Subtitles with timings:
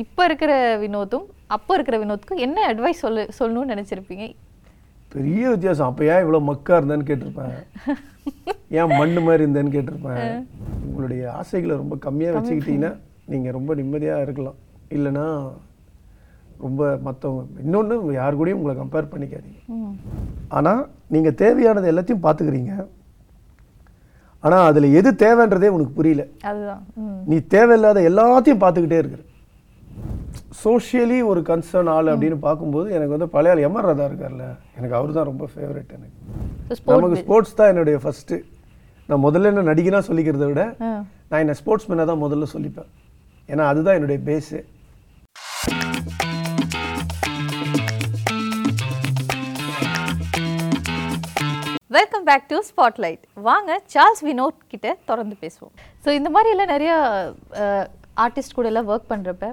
[0.00, 0.52] இப்போ இருக்கிற
[0.82, 4.26] வினோத்தும் அப்போ இருக்கிற வினோத்துக்கும் என்ன அட்வைஸ் சொல்ல சொல்லணும்னு நினைச்சிருப்பீங்க?
[5.14, 5.88] பெரிய வித்தியாசம்.
[5.90, 7.56] அப்போ ஏன் இவ்வளோ மக்கா இருந்தேன்னு கேட்டிருப்பேன்.
[8.78, 10.30] ஏன் மண்ணு மாதிரி இருந்தேன்னு கேட்டிருப்பேன்.
[10.86, 12.92] உங்களுடைய ஆசைகளை ரொம்ப கம்மியாக வச்சுக்கிட்டீங்கன்னா
[13.32, 14.58] நீங்கள் ரொம்ப நிம்மதியாக இருக்கலாம்.
[14.96, 15.26] இல்லைன்னா
[16.64, 19.60] ரொம்ப மற்றவங்க இன்னொன்று யார் கூடயும் உங்களை கம்பேர் பண்ணிக்காதீங்க.
[20.58, 20.82] ஆனால்
[21.16, 22.72] நீங்கள் தேவையானது எல்லாத்தையும் பார்த்துக்கிறீங்க.
[24.46, 26.24] ஆனால் அதில் எது தேவைன்றதே உனக்கு புரியல.
[27.32, 29.22] நீ தேவையில்லாத எல்லாத்தையும் பார்த்துக்கிட்டே இருக்கிற.
[30.62, 34.44] சோஷியலி ஒரு கன்சர்ன் ஆள் அப்படின்னு பார்க்கும்போது எனக்கு வந்து பழைய ஆள் எம்ஆர் ராதா இருக்கார்ல
[34.78, 36.18] எனக்கு அவர் தான் ரொம்ப ஃபேவரட் எனக்கு.
[36.92, 38.36] நமக்கு ஸ்போர்ட்ஸ் தான் என்னுடைய ஃபஸ்ட்டு
[39.08, 40.64] நான் முதல்ல என்ன நடிகனா சொல்லிக்கிறத விட
[41.30, 42.90] நான் என்ன ஸ்போர்ட்ஸ் மேனாக தான் முதல்ல சொல்லிப்பேன்.
[43.48, 44.60] ஏன்னா அதுதான் என்னுடைய base
[51.96, 55.74] welcome back to Spotlight வாங்க சார்ல்ஸ் வினோத் கிட்ட தொடர்ந்து பேசுவோம்.
[56.04, 56.92] ஸோ இந்த மாதிரி எல்லாம் நிறைய
[58.24, 59.46] ஆர்டிஸ்ட் கூட எல்லாம் ஒர்க் பண்ணுறப்ப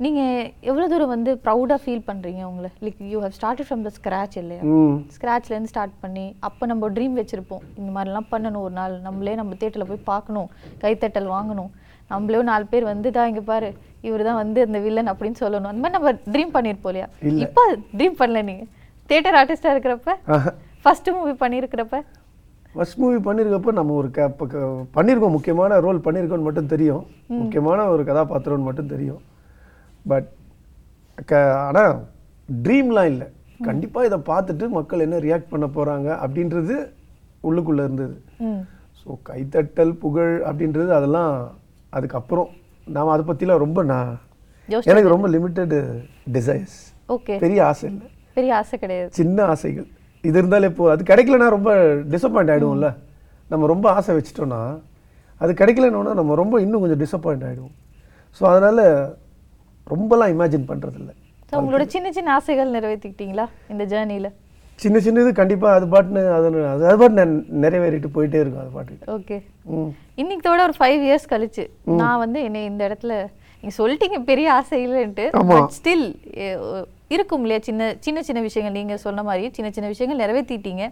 [0.00, 2.70] நீங்கள் எவ்வளோ தூரம் வந்து ப்ரௌடாக ஃபீல் பண்ணுறீங்க உங்களை?
[2.84, 4.62] Like you have started from the scratch இல்லையா?
[4.76, 4.96] ம்.
[5.14, 7.62] ஸ்க்ராட்ச்லேருந்து ஸ்டார்ட் பண்ணி அப்போ நம்ம ட்ரீம் வச்சுருப்போம்.
[7.78, 8.94] இந்த மாதிரிலாம் பண்ணணும் ஒரு நாள்.
[9.06, 10.48] நம்மளே நம்ம தேட்டரில் போய் பார்க்கணும்.
[10.84, 11.70] கைத்தட்டல் வாங்கணும்.
[12.12, 13.68] நம்மளே நாலு பேர் வந்து தான் இங்கே பாரு
[14.08, 15.70] இவர் தான் வந்து அந்த வில்லன் அப்படின்னு சொல்லணும்.
[15.72, 17.08] அந்த மாதிரி நம்ம ட்ரீம் பண்ணியிருப்போம் இல்லையா?
[17.30, 17.42] இல்ல.
[17.46, 17.62] இப்போ
[17.98, 18.68] ட்ரீம் பண்ணல நீங்கள்
[19.10, 20.10] தேட்டர் ஆர்டிஸ்டாக இருக்கிறப்ப
[20.84, 21.96] ஃபஸ்ட்டு மூவி பண்ணியிருக்கிறப்ப
[22.74, 24.08] ஃபர்ஸ்ட் மூவி பண்ணியிருக்கப்ப நம்ம ஒரு
[24.96, 27.02] பண்ணியிருக்கோம் முக்கியமான ரோல் பண்ணியிருக்கோன்னு மட்டும் தெரியும்.
[27.42, 29.20] முக்கியமான ஒரு கதாபாத்திரம்னு மட்டும் தெரியும்.
[30.10, 30.28] பட்
[31.30, 31.94] க ஆனால்
[32.66, 33.28] ட்ரீம்லாம் இல்லை.
[33.68, 36.76] கண்டிப்பாக இதை பார்த்துட்டு மக்கள் என்ன ரியாக்ட் பண்ண போகிறாங்க அப்படின்றது
[37.48, 38.16] உள்ளுக்குள்ளே இருந்தது.
[39.00, 41.32] ஸோ கைத்தட்டல் புகழ் அப்படின்றது அதெல்லாம்
[41.98, 42.50] அதுக்கப்புறம்.
[42.96, 44.12] நாம் அதை பற்றிலாம் ரொம்ப நான்
[44.92, 45.74] எனக்கு ரொம்ப லிமிட்டெட்
[46.36, 46.76] டிசைர்ஸ்
[47.16, 48.06] ஓகே பெரிய ஆசை இல்லை.
[48.38, 49.10] பெரிய ஆசை கிடையாது.
[49.20, 49.88] சின்ன ஆசைகள்.
[50.28, 51.70] இது இருந்தாலே இப்போ அது கிடைக்கலனா ரொம்ப
[52.14, 52.88] டிசப்பாயிண்ட் ஆகிடுவோம்ல
[53.52, 54.60] நம்ம ரொம்ப ஆசை வச்சிட்டோம்னா
[55.40, 57.74] அது கிடைக்கலன்னா நம்ம ரொம்ப இன்னும் கொஞ்சம் டிசப்பாயிண்ட் ஆகிடுவோம்
[58.36, 58.84] ஸோ அதனால்
[59.92, 61.12] ரொம்பலாம் இமேஜின் பண்ணுறதில்ல
[61.52, 64.30] உங்களோட சின்ன சின்ன ஆசைகள் நிறைவேற்றிக்கிட்டீங்களா இந்த ஜேர்னியில்
[64.78, 66.46] சின்ன சின்னது கண்டிப்பாக அது பாட்டுன்னு அது
[66.84, 69.36] அது பாட்டு நான் நிறைவேறிட்டு போயிட்டே இருக்கும் அது பாட்டுக்கு ஓகே
[70.18, 71.64] இன்னைக்கத்தோட ஒரு ஃபைவ் இயர்ஸ் கழிச்சு
[72.00, 73.14] நான் வந்து என்னை இந்த இடத்துல
[73.62, 75.24] நீங்க சொல்லிட்டீங்க பெரிய ஆசை இல்லைன்ட்டு
[75.72, 76.06] ஸ்டில்
[77.10, 77.60] இருக்கும் இல்லையா?
[77.60, 80.84] சின்ன சின்ன சின்ன விஷயங்கள் நீங்க சொன்ன மாதிரி சின்ன சின்ன விஷயங்கள் நிறைவேற்றிட்டீங்க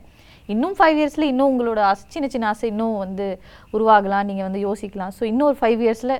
[0.49, 3.27] இன்னும் ஃபைவ் இயர்ஸ்ல இன்னும் உங்களோட ஆசை சின்ன சின்ன ஆசை இன்னும் வந்து
[3.75, 5.13] உருவாகலாம் நீங்க வந்து யோசிக்கலாம்.
[5.19, 6.15] ஸோ இன்னும் ஒரு ஃபைவ் இயர்ஸ்ல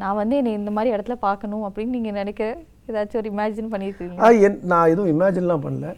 [0.00, 2.48] நான் வந்து என்னை இந்த மாதிரி இடத்துல பார்க்கணும் அப்படின்னு நீங்க நினைக்கிற
[2.90, 5.88] ஏதாச்சும் ஒரு இமேஜின் பண்ணியிருக்கீங்க ஆ என் நான் எதுவும் இமேஜின்லாம் பண்ணல.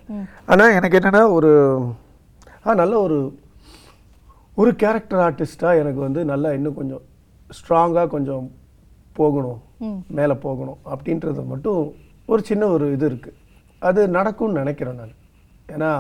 [0.53, 1.51] ஆனால் எனக்கு என்னென்னா ஒரு
[2.67, 3.19] ஆ நல்ல ஒரு
[4.63, 7.05] ஒரு கேரக்டர் ஆர்டிஸ்ட்டாக எனக்கு வந்து நல்லா இன்னும் கொஞ்சம்
[7.59, 8.45] ஸ்ட்ராங்காக கொஞ்சம்
[9.19, 9.61] போகணும்
[10.19, 11.81] மேலே போகணும் அப்படின்றது மட்டும்
[12.33, 13.39] ஒரு சின்ன ஒரு இது இருக்குது
[13.83, 15.17] அது நடக்கும்னு நினைக்கிறேன் நான்.
[15.75, 15.91] ஏன்னா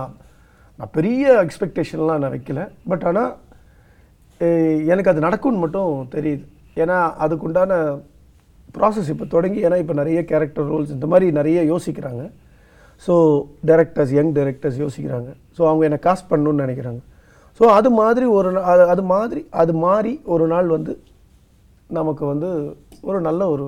[0.79, 2.61] நான் பெரிய எக்ஸ்பெக்டேஷன்லாம் நான் வைக்கல.
[2.91, 3.33] பட் ஆனால்
[4.93, 6.45] எனக்கு அது நடக்கும்னு மட்டும் தெரியுது.
[6.77, 7.73] ஏன்னா அதுக்குண்டான
[8.75, 12.23] ப்ராசஸ் இப்போ தொடங்கி ஏன்னா இப்போ நிறைய கேரக்டர் ரோல்ஸ் இந்த மாதிரி நிறைய யோசிக்கிறாங்க.
[13.03, 13.15] ஸோ
[13.67, 15.29] டைரக்டர்ஸ் யங் டைரக்டர்ஸ் யோசிக்கிறாங்க.
[15.57, 17.01] ஸோ அவங்க என்னை காஸ்ட் பண்ணணும்னு நினைக்கிறாங்க.
[17.61, 20.93] ஸோ அது மாதிரி ஒரு அது- அது மாதிரி அது மாறி ஒரு நாள் வந்து
[21.91, 22.51] நமக்கு வந்து
[23.03, 23.67] ஒரு நல்ல ஒரு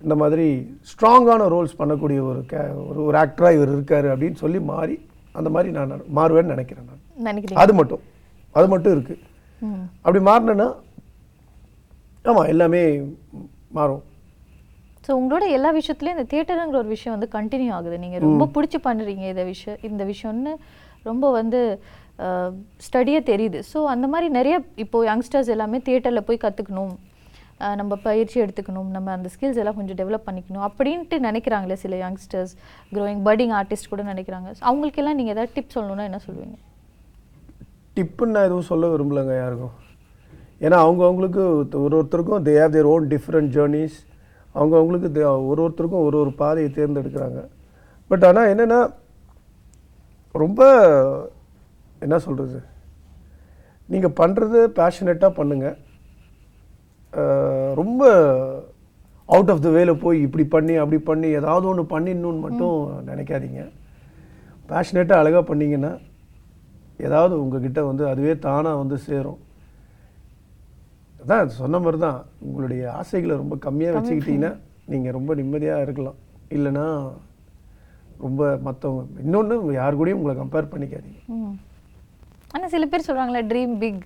[0.00, 0.46] இந்த மாதிரி
[0.90, 4.96] ஸ்ட்ராங்கான ரோல்ஸ் பண்ணக்கூடிய ஒரு கே ஒரு ஒரு ஆக்டராக இவர் இருக்காரு அப்படின்னு சொல்லி மாறி
[5.34, 7.02] அந்த மாதிரி நான் மாறுவேன்னு நினைக்கிறேன் நான்.
[7.56, 8.02] அது மட்டும்.
[8.54, 9.22] அது மட்டும் இருக்குது
[10.02, 10.68] அப்படி மாறினேன்னா
[12.30, 12.82] ஆமாம் எல்லாமே
[13.78, 14.04] மாறும்.
[15.06, 17.96] ஸோ உங்களோட எல்லா விஷயத்துலையும் இந்த தியேட்டருங்கிற ஒரு விஷயம் வந்து கண்டினியூ ஆகுது.
[18.04, 20.54] நீங்கள் ரொம்ப பிடிச்சி பண்ணுறீங்க இந்த விஷயம் இந்த விஷயம்னு
[21.10, 21.60] ரொம்ப வந்து
[22.86, 23.58] ஸ்டடியாக தெரியுது.
[23.72, 26.94] ஸோ அந்த மாதிரி நிறைய இப்போ யங்ஸ்டர்ஸ் எல்லாமே தியேட்டரில் போய் கற்றுக்கணும்
[27.80, 28.88] நம்ம பயிற்சி எடுத்துக்கணும்.
[28.96, 32.52] நம்ம அந்த ஸ்கில்ஸ் எல்லாம் கொஞ்சம் டெவலப் பண்ணிக்கணும் அப்படின்ட்டு நினைக்கிறாங்களே சில யங்ஸ்டர்ஸ்
[32.96, 34.48] க்ரோயிங் பட்டிங் ஆர்டிஸ்ட் கூட நினைக்கிறாங்க.
[34.68, 36.56] அவங்களுக்கெல்லாம் நீங்கள் ஏதாவது டிப்ஸ் சொல்லணும்னா என்ன சொல்லுவீங்க?
[37.98, 39.74] டிப்புன்னு நான் எதுவும் சொல்ல விரும்பலைங்க யாருக்கும்.
[40.64, 41.42] ஏன்னா அவங்கவுங்களுக்கு
[41.84, 43.96] ஒரு ஒருத்தருக்கும் they have their own different journeys
[44.54, 47.40] அவங்கவுங்களுக்கு they- ஒரு ஒருத்தருக்கும் ஒரு ஒரு பாதையை தேர்ந்தெடுக்கிறாங்க.
[48.10, 48.78] பட் ஆனால் என்னென்னா
[50.42, 50.60] ரொம்ப
[52.04, 52.58] என்ன சொல்கிறது
[53.88, 55.76] நீங்கள் பண்ணுறது பேஷனேட்டாக பண்ணுங்கள்
[57.80, 58.02] ரொம்ப
[59.28, 62.76] அவுட் ஆஃப் த வேல போய் இப்படி பண்ணி அப்படி பண்ணி ஏதாவது ஒன்று பண்ணிடணும்னு மட்டும்
[63.08, 63.62] நினைக்காதீங்க.
[64.70, 65.92] பேஷனேட்டாக அழகாக பண்ணிங்கன்னா
[67.08, 69.40] ஏதாவது உங்ககிட்ட வந்து அதுவே தானாக வந்து சேரும்.
[71.28, 74.50] அதான் சொன்ன மாதிரி தான் உங்களுடைய ஆசைகளை ரொம்ப கம்மியாக வச்சுக்கிட்டீங்கன்னா
[74.92, 76.18] நீங்கள் ரொம்ப நிம்மதியாக இருக்கலாம்.
[76.50, 76.84] இல்லைன்னா
[78.20, 81.18] ரொம்ப மற்றவங்க இன்னொன்று யார் கூடயும் உங்களை கம்பேர் பண்ணிக்காதீங்க.
[82.52, 84.04] ஆனால் சில பேர் சொல்கிறாங்களே ட்ரீம் பிக்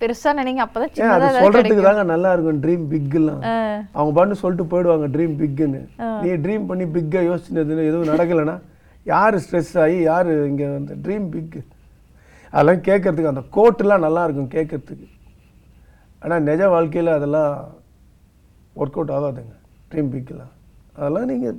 [0.00, 3.54] பெருசாக நினைங்க அப்போ தான் ஏன் அது சின்னதாக சொல்கிறதுக்கு தாங்க நல்லா இருக்கும் ட்ரீம் பிக்குலாம் ஆ.
[3.94, 5.80] அவங்க பாட்டு சொல்லிட்டு போயிடுவாங்க ட்ரீம் பிக்குன்னு
[6.22, 8.56] நீ ட்ரீம் பண்ணி பிக்கா யோசிச்சது எதுவும் நடக்கலைன்னா
[9.06, 11.62] யார் ஸ்ட்ரெஸ் ஆகி யார் இங்கே வந்து ட்ரீம் பிக்கு
[12.52, 15.06] அதெல்லாம் கேட்கறதுக்கு அந்த கோட்டெலாம் நல்லா இருக்கும் கேட்கறதுக்கு.
[16.22, 17.52] ஆனால் நிஜ வாழ்க்கையில் அதெல்லாம்
[18.80, 19.54] ஒர்க் அவுட் ஆகாதுங்க.
[19.90, 20.52] ட்ரீம் பிக்கெலாம்
[20.98, 21.56] அதெல்லாம் நீங்கள்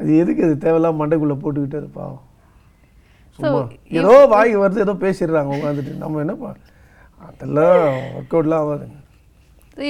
[0.00, 2.22] அது எதுக்கு அது தேவையில்லாம மண்டைக்குள்ளே போட்டுக்கிட்டு அது பாவம்.
[3.38, 3.60] சும்மா
[4.00, 6.50] ஏதோ வாய் வருது ஏதோ பேசிடுறாங்க உட்காந்துட்டு நம்ம என்னப்பா
[7.28, 7.84] அதெல்லாம்
[8.16, 8.98] ஒர்க் அவுட்லாம் ஆகாதுங்க.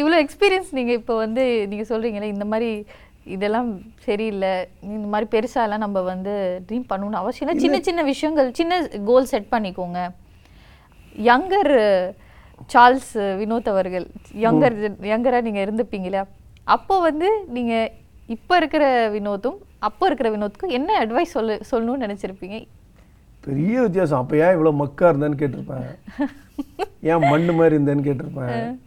[0.00, 2.70] இவ்வளோ எக்ஸ்பீரியன்ஸ் நீங்கள் இப்போ வந்து நீங்கள் சொல்கிறீங்களே இந்த மாதிரி
[3.34, 3.70] இதெல்லாம்
[4.06, 4.52] சரியில்லை
[4.96, 6.34] இந்த மாதிரி பெருசாலாம் நம்ம வந்து
[6.68, 7.62] ட்ரீம் பண்ணணும்னு அவசியம் இல்லை.
[7.64, 10.00] சின்ன சின்ன விஷயங்கள் சின்ன கோல் செட் பண்ணிக்கோங்க.
[11.30, 11.74] யங்கர்
[12.66, 14.06] சார்ல்ஸ் வினோத் அவர்கள்
[14.46, 14.76] யங்கர்
[15.12, 16.22] யங்கராக நீங்கள் இருந்துப்பீங்களா
[16.66, 17.90] அப்போ வந்து நீங்கள்
[18.28, 22.58] இப்போ இருக்கிற வினோத்தும் அப்போ இருக்கிற வினோத்துக்கும் என்ன அட்வைஸ் சொல்ல சொல்லணும்னு நினச்சிருப்பீங்க?
[23.40, 24.20] பெரிய வித்தியாசம்.
[24.22, 25.88] அப்போ ஏன் இவ்வளோ மக்கா இருந்தேன்னு கேட்டிருப்பேன்.
[27.10, 28.78] ஏன் மண்ணு மாதிரி இருந்தேன்னு கேட்டிருப்பேன்.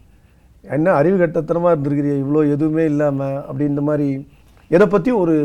[0.64, 4.08] என்ன அறிவு கட்டத்தனமாக இருந்திருக்கிறிய இவ்வளோ எதுவுமே இல்லாமல் அப்படி இந்த மாதிரி.
[4.70, 5.36] எதை பற்றியும் ஒரு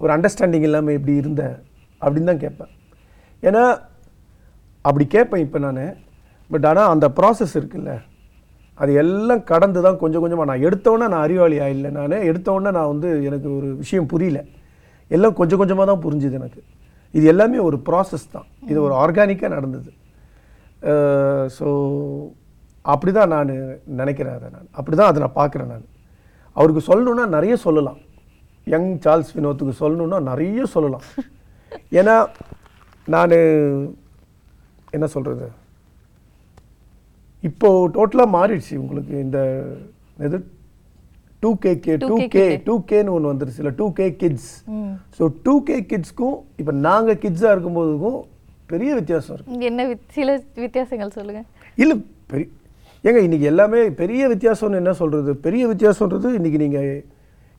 [0.00, 1.42] ஒரு அண்டர்ஸ்டாண்டிங் இல்லாமல் இப்படி இருந்த
[2.00, 2.72] அப்படின்னு தான் கேட்பேன்.
[3.42, 3.64] ஏன்னா
[4.84, 5.84] அப்படி கேட்பேன் இப்போ நான்.
[6.50, 7.92] பட் ஆனால் அந்த ப்ராசஸ் இருக்குல்ல.
[8.82, 12.14] அது எல்லாம் கடந்து தான் கொஞ்சம் கொஞ்சமாக நான் எடுத்தோன்னே நான் அறிவாளி இல்லை நான்.
[12.30, 14.40] எடுத்தோன்னே நான் வந்து எனக்கு ஒரு விஷயம் புரியல.
[15.16, 16.60] எல்லாம் கொஞ்சம் கொஞ்சமாக தான் புரிஞ்சுது எனக்கு.
[17.16, 18.48] இது எல்லாமே ஒரு ப்ராசஸ் தான்.
[18.70, 19.90] இது ஒரு ஆர்கானிக்காக நடந்தது.
[21.58, 21.66] ஸோ
[22.94, 23.52] அப்படி தான் நான்
[24.00, 24.68] நினைக்கிறேன் அதை நான்.
[24.78, 25.86] அப்படி தான் அதை நான் பார்க்குறேன் நான்.
[26.56, 28.00] அவருக்கு சொல்லணுன்னா நிறைய சொல்லலாம்.
[28.72, 31.06] யங் சார்ல்ஸ் வினோத்துக்கு சொல்லணுன்னா நிறைய சொல்லலாம்.
[32.00, 32.16] ஏன்னா
[33.14, 33.34] நான்
[34.96, 35.46] என்ன சொல்கிறது
[37.42, 39.38] இப்போ டோட்டலாக மாறிடுச்சு உங்களுக்கு இந்த
[40.26, 40.38] எது?
[41.42, 44.50] Two K K two 2K K two கேன்னு ஒன்று வந்துருச்சு இல்லை two K kids
[45.18, 48.18] so two K கிட்ஸ்க்கும் இப்போ நாங்கள் கிட்ஸாக இருக்கும்போதுக்கும்
[48.66, 49.66] பெரிய வித்தியாசம் இருக்கு.
[49.66, 51.46] என்ன சில வித்தியாசங்கள் சொல்லுங்கள்
[51.78, 51.96] இல்லை
[52.26, 52.46] பெரிய
[53.04, 56.88] ஏங்க இன்னைக்கு எல்லாமே பெரிய வித்தியாசம்னு என்ன சொல்கிறது பெரிய வித்தியாசம்ன்றது இன்னைக்கு நீங்கள்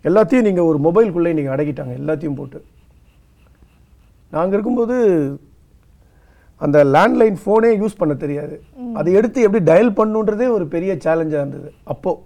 [0.06, 2.60] எல்லாத்தையும் நீங்கள் ஒரு மொபைலுக்குள்ளே நீங்கள் அடக்கிட்டாங்க எல்லாத்தையும் போட்டு.
[4.34, 4.96] நாங்கள் இருக்கும்போது
[6.66, 8.56] அந்த லேண்ட்லைன் ஃபோனே யூஸ் பண்ண தெரியாது.
[9.00, 11.70] அதை எடுத்து எப்படி டயல் பண்ணுன்றதே ஒரு பெரிய சேலஞ்சாக இருந்தது.
[11.94, 12.22] அப்போது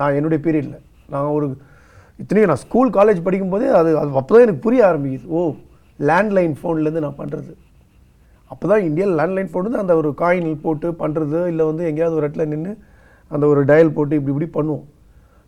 [0.00, 0.80] நான் என்னுடைய பீரியடில்
[1.12, 1.46] நான் ஒரு
[2.22, 5.28] இத்தனையும் நான் ஸ்கூல் காலேஜ் படிக்கும்போதே அது அது அப்போ தான் எனக்கு புரிய ஆரம்பிக்குது.
[5.36, 5.40] ஓ
[6.08, 7.52] லேண்ட்லைன் ஃபோன்லேருந்து நான் பண்ணுறது
[8.52, 12.26] அப்போ தான் இந்தியாவில் லேண்ட்லைன் ஃபோன் வந்து அந்த ஒரு காயின் போட்டு பண்ணுறது இல்லை வந்து எங்கேயாவது ஒரு
[12.26, 12.72] இடத்துல நின்று
[13.30, 14.84] அந்த ஒரு டயல் போட்டு இப்படி இப்படி பண்ணுவோம்.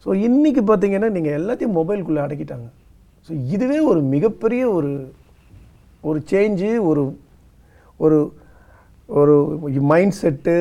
[0.06, 2.66] ஸோ இன்றைக்கி பார்த்தீங்கன்னா நீங்கள் எல்லாத்தையும் மொபைலுக்குள்ளே அடக்கிட்டாங்க.
[3.26, 4.92] ஸோ இதுவே ஒரு மிகப்பெரிய ஒரு
[6.08, 7.02] ஒரு சேஞ்சு ஒரு
[8.04, 8.18] ஒரு
[9.18, 9.34] ஒரு
[9.90, 10.54] மைண்ட் செட்டு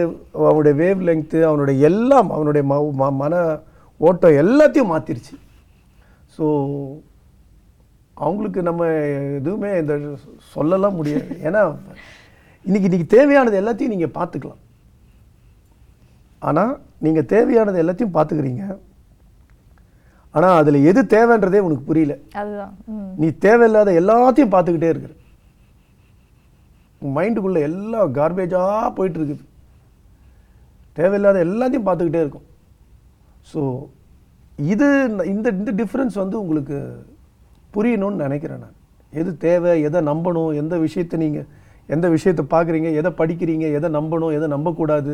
[0.48, 3.36] அவனுடைய வேவ் லெங்க்த்து அவனுடைய எல்லாம் அவனுடைய ம மன
[4.00, 5.36] ஓட்டம் எல்லாத்தையும் மாற்றிருச்சு
[6.36, 6.46] ஸோ
[8.18, 8.84] அவங்களுக்கு நம்ம
[9.40, 9.94] எதுவுமே இந்த
[10.56, 11.28] சொல்லலாம் முடியாது.
[11.48, 11.62] ஏன்னா
[12.66, 14.62] இன்னைக்கு இன்னைக்கு தேவையானது எல்லாத்தையும் நீங்கள் பார்த்துக்கலாம்.
[16.42, 16.74] ஆனால்
[17.06, 18.64] நீங்கள் தேவையானது எல்லாத்தையும் பார்த்துக்கிறீங்க.
[20.36, 22.14] ஆனால் அதில் எது தேவைன்றதே உனக்கு புரியல.
[23.22, 25.14] நீ தேவையில்லாத எல்லாத்தையும் பார்த்துக்கிட்டே இருக்கிற.
[27.18, 29.44] மைண்டுக்குள்ளே எல்லாம் கார்பேஜாக போயிட்டுருக்குது.
[31.00, 32.48] தேவையில்லாத எல்லாத்தையும் பார்த்துக்கிட்டே இருக்கும்.
[33.52, 33.62] ஸோ
[34.74, 34.88] இது
[35.34, 36.78] இந்த இந்த டிஃப்ரென்ஸ் வந்து உங்களுக்கு
[37.76, 38.78] புரியணும்னு நினைக்கிறேன் நான்.
[39.22, 41.48] எது தேவை எதை நம்பணும் எந்த விஷயத்தை நீங்கள்
[41.94, 45.14] எந்த விஷயத்தை பார்க்குறீங்க எதை படிக்கிறீங்க எதை நம்பணும் எதை நம்பக்கூடாது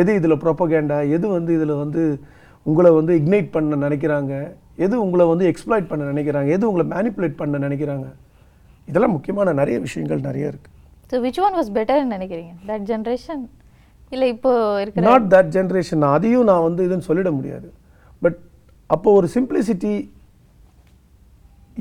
[0.00, 2.02] எது இதில் ப்ரொப்பகேண்டா எது வந்து இதில் வந்து
[2.66, 4.32] உங்களை வந்து இக்னைட் பண்ண நினைக்கிறாங்க
[4.84, 8.06] எது உங்களை வந்து எக்ஸ்ப்ளாய்ட் பண்ண நினைக்கிறாங்க எது உங்களை மேனிப்புலேட் பண்ண நினைக்கிறாங்க.
[8.90, 10.76] இதெல்லாம் முக்கியமான நிறைய விஷயங்கள் நிறைய இருக்குது
[11.10, 12.52] ஸோ விச் ஒன் வாஸ் பெட்டர்னு நினைக்கிறீங்க?
[12.70, 13.42] தட் ஜென்ரேஷன்
[14.14, 14.50] இல்லை இப்போ
[14.82, 17.68] இருக்கிற நாட் தட் ஜென்ரேஷன் அதையும் நான் வந்து இதுன்னு சொல்லிட முடியாது.
[18.24, 18.38] பட்
[18.94, 19.92] அப்போ ஒரு சிம்பிளிசிட்டி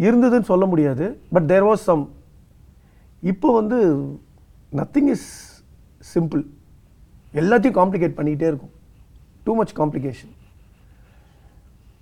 [0.06, 1.06] இருந்ததுன்னு சொல்ல முடியாது.
[1.36, 2.06] பட் தேர் வாஸ் சம்
[3.32, 3.78] இப்போ வந்து
[4.80, 5.28] நத்திங் இஸ்
[6.14, 6.44] சிம்பிள்
[7.42, 8.74] எல்லாத்தையும் காம்ப்ளிகேட் பண்ணிக்கிட்டே இருக்கும்.
[9.46, 10.34] டூ மச் காம்ப்ளிகேஷன்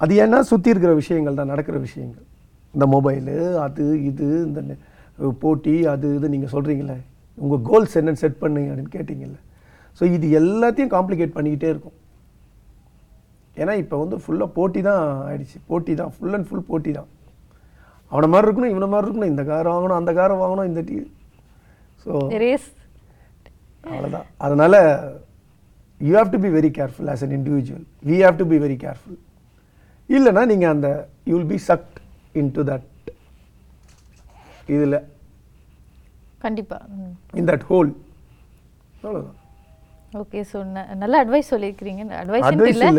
[0.03, 2.25] அது ஏன்னா சுற்றி இருக்கிற விஷயங்கள் தான் நடக்கிற விஷயங்கள்.
[2.75, 4.61] இந்த மொபைலு அது இது இந்த
[5.43, 6.97] போட்டி அது இது நீங்கள் சொல்கிறீங்களே
[7.43, 9.37] உங்கள் கோல்ஸ் என்னன்னு செட் பண்ணுங்க அப்படின்னு கேட்டிங்கல்ல.
[9.97, 11.97] ஸோ இது எல்லாத்தையும் காம்ப்ளிகேட் பண்ணிக்கிட்டே இருக்கும்.
[13.61, 15.57] ஏன்னா இப்போ வந்து ஃபுல்லாக போட்டி தான் ஆயிடுச்சு.
[15.69, 16.11] போட்டி தான்.
[16.15, 17.09] ஃபுல் அண்ட் ஃபுல் போட்டி தான்.
[18.11, 19.31] அவனை மாதிரி இருக்கணும் இவனை மாதிரி இருக்கணும்.
[19.33, 20.97] இந்த கார் வாங்கணும் அந்த காரை வாங்கணும் இந்த டீ
[22.05, 22.11] ஸோ
[22.45, 22.67] ரேஸ்
[23.83, 24.79] அவ்வளோதான் அதனால்
[26.01, 29.19] you have to be very careful as an individual we have to be very careful
[30.09, 30.89] இல்லைன்னா நீங்கள் அந்த
[31.29, 31.97] you will be sucked
[32.41, 32.87] in to that
[34.75, 34.97] இதில்
[36.45, 36.77] கண்டிப்பா.
[36.99, 37.13] ம்.
[37.39, 37.89] இன் தட் ஹோல்
[39.05, 39.41] அவ்வளோதான்
[40.19, 40.57] ஓகே ஸோ
[41.03, 42.03] நல்ல அட்வைஸ் சொல்லியிருக்கிறீங்க.
[42.19, 42.89] அட்வைஸ் இல்லை.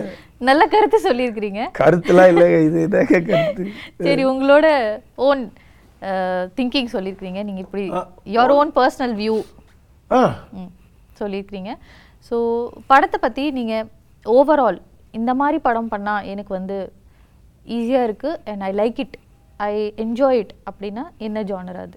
[0.48, 1.60] நல்ல கருத்து சொல்லியிருக்கிறீங்க.
[1.78, 2.80] கருத்துலாம் இல்லை இது
[3.12, 3.64] கருத்து?
[4.06, 4.66] சரி உங்களோட
[5.28, 5.42] ஓன்
[6.58, 7.42] திங்கிங் சொல்லியிருக்கிறீங்க.
[7.48, 7.84] நீங்க இப்படி
[8.36, 9.36] யோர் ஓன் பர்சனல் வியூ
[11.20, 11.72] சொல்லியிருக்கிறீங்க.
[12.28, 12.36] ஸோ
[12.92, 13.88] படத்தை பற்றி நீங்கள்
[14.26, 14.78] ஓவரால்
[15.20, 16.76] இந்த மாதிரி படம் பண்ணால் எனக்கு வந்து
[17.76, 19.16] ஈஸியாக இருக்குது and I like it
[19.60, 19.74] I
[20.04, 21.96] enjoy it அப்படின்னா என்ன ஜானர் அது?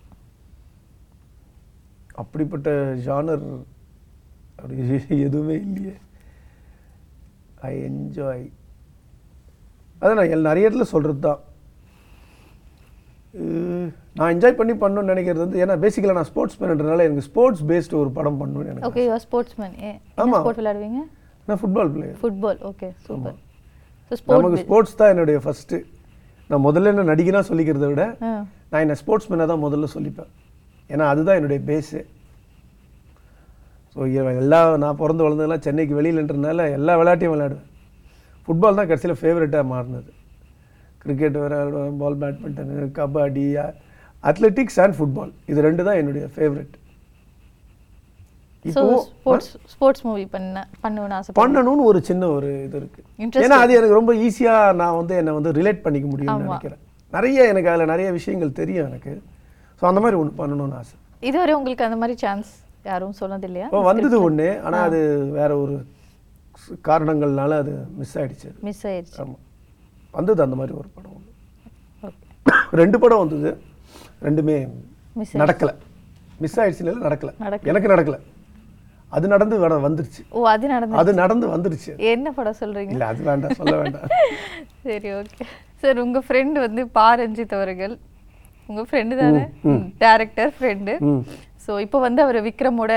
[2.19, 2.69] அப்படிப்பட்ட
[3.05, 3.43] ஜானர்
[4.57, 4.75] அப்படி
[5.25, 5.93] எதுவுமே இல்லையே.
[7.67, 8.45] ஐ என்ஜாய்
[10.01, 11.39] அதை நான் நிறைய இடத்துல சொல்கிறது தான்.
[14.17, 18.09] நான் என்ஜாய் பண்ணி பண்ணணும்னு நினைக்கிறது வந்து ஏன்னா பேசிக்கலாக நான் ஸ்போர்ட்ஸ் மேன்றனால எனக்கு ஸ்போர்ட்ஸ் பேஸ்டு ஒரு
[18.17, 19.91] படம் பண்ணணும்னு எனக்கு ஓகே யூஆர் ஸ்போர்ட்ஸ்மேன் ஏ
[20.23, 20.39] ஆமா.
[20.39, 21.01] ஸ்போர்ட் விளையாடுவீங்க?
[21.47, 23.38] நான் football player football okay super
[24.35, 25.77] நமக்கு ஸ்போர்ட்ஸ் தான் என்னுடைய ஃபஸ்ட்டு
[26.49, 28.03] நான் முதல்ல என்ன நடிகனா சொல்லிக்கிறத விட
[28.71, 30.29] நான் என்ன ஸ்போர்ட்ஸ்மேனாக தான் முதல்ல சொல்லிப்பேன்.
[30.93, 32.00] ஏன்னா அதுதான் என்னுடைய பேஸு
[33.93, 34.00] ஸோ
[34.41, 37.67] எல்லா நான் பிறந்து வளர்ந்ததெல்லாம் சென்னைக்கு வெளியிலன்றதுனால எல்லா விளையாட்டையும் விளையாடுவேன்.
[38.43, 40.12] ஃபுட்பால் தான் கடைசியில் ஃபேவரட்டாக மாறினது.
[41.03, 43.46] கிரிக்கெட் விளையாடுவேன் ball badminton kabaddi
[44.29, 46.75] athletics and football இது ரெண்டு தான் என்னுடைய ஃபேவரட்
[51.39, 53.01] பண்ணணும்னு ஒரு சின்ன ஒரு இது இருக்கு.
[53.43, 56.81] ஏன்னா அது எனக்கு ரொம்ப ஈஸியா நான் வந்து என்னை வந்து ரிலேட் பண்ணிக்க முடியும்னு நினைக்கிறேன்.
[57.13, 59.13] நிறைய எனக்கு அதுல நிறைய விஷயங்கள் தெரியும் எனக்கு.
[59.79, 60.95] ஸோ அந்த மாதிரி ஒன்று பண்ணணும்னு ஆசை.
[61.29, 62.51] இதுவரை உங்களுக்கு அந்த மாதிரி சான்ஸ்
[62.89, 65.00] யாரும் சொன்னது இல்லையா வந்தது ஒன்று ஆனா அது
[65.38, 65.75] வேற ஒரு
[66.88, 68.50] காரணங்கள்னால அது மிஸ் ஆயிடுச்சு.
[68.67, 69.19] மிஸ் ஆயிடுச்சு.
[69.24, 69.38] ஆமா.
[70.13, 71.25] வந்தது அந்த மாதிரி ஒரு படம்
[72.81, 73.51] ரெண்டு படம் வந்தது.
[74.27, 74.55] ரெண்டுமே
[75.15, 75.71] மிஸ் நடக்கல.
[76.43, 77.31] மிஸ் ஆயிடுச்சு இல்லை நடக்கல.
[77.71, 78.17] எனக்கு நடக்கல.
[79.12, 79.55] அது நடந்து
[79.88, 80.21] வந்துருச்சு.
[80.31, 81.91] ஓ அது நடந்து அது நடந்து வந்துருச்சு.
[82.12, 82.91] என்ன படம் சொல்றீங்க?
[82.95, 83.57] இல்ல அது வேண்டாம்.
[83.59, 84.09] சொல்ல வேண்டாம்.
[84.88, 85.45] சரி ஓகே
[85.81, 87.95] சார் உங்க ஃப்ரெண்ட் வந்து பா ரஞ்சித் அவர்கள்.
[88.69, 89.43] உங்க ஃப்ரெண்டு தானே?
[90.03, 90.93] டேரக்டர் ஃப்ரெண்டு
[91.65, 92.93] ஸோ இப்போ வந்து அவர் விக்ரமோட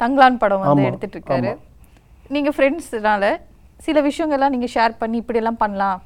[0.00, 1.52] தங்கலான் படம் வந்து எடுத்துட்டு இருக்காரு
[2.34, 3.24] நீங்க ஃப்ரெண்ட்ஸ்னால
[3.86, 5.98] சில விஷயங்கள்லாம் நீங்க ஷேர் பண்ணி இப்படி எல்லாம் பண்ணலாம்.